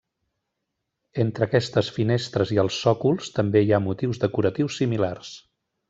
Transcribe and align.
Entre 1.23 1.45
aquestes 1.47 1.91
finestres 1.99 2.55
i 2.55 2.57
els 2.65 2.79
sòcols 2.87 3.31
també 3.39 3.65
hi 3.67 3.71
ha 3.79 3.85
motius 3.91 4.23
decoratius 4.27 4.81
similars. 4.85 5.37